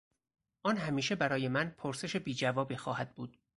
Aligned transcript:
آن 0.63 0.77
همیشه 0.77 1.15
برای 1.15 1.47
من 1.47 1.75
پرسش 1.77 2.15
بیجوابی 2.15 2.75
خواهد 2.77 3.15
بود. 3.15 3.37